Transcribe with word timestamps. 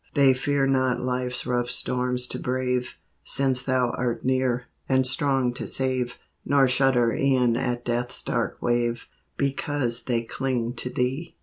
They 0.15 0.33
fear 0.33 0.65
not 0.65 0.99
life's 0.99 1.45
rough 1.45 1.69
storms 1.69 2.25
to 2.29 2.39
brave, 2.39 2.95
Since 3.23 3.61
Thou 3.61 3.91
art 3.91 4.25
near, 4.25 4.65
and 4.89 5.05
strong 5.05 5.53
to 5.53 5.67
save; 5.67 6.15
Nor 6.43 6.67
shudder 6.67 7.13
e'en 7.13 7.55
at 7.55 7.85
death's 7.85 8.23
dark 8.23 8.59
wave; 8.63 9.05
Because 9.37 10.05
they 10.05 10.23
cling 10.23 10.73
to 10.77 10.89
Thee! 10.89 11.35